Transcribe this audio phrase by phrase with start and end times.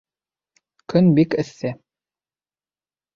[0.93, 1.73] Көн бик эҫе.